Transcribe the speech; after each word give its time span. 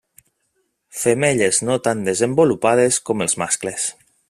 Femelles 1.01 1.59
no 1.69 1.75
tan 1.89 2.03
desenvolupades 2.09 2.99
com 3.11 3.23
els 3.27 3.39
mascles. 3.45 3.87